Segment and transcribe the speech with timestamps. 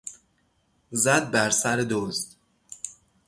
[0.91, 2.33] زد بر سر دزد.